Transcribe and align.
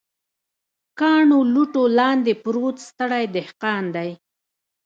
کاڼو، 0.99 1.39
لوټو 1.53 1.83
لاندې 1.99 2.33
پروت 2.43 2.75
ستړی 2.87 3.23
دهقان 3.35 3.83
دی 3.95 4.09